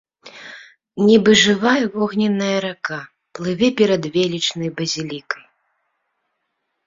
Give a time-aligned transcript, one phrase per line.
[1.07, 2.97] Нібы жывая вогненная рака
[3.39, 5.43] плыве перад велічнай базілікай.